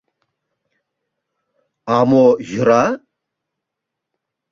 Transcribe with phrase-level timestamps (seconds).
[1.97, 2.85] А мо йӧра?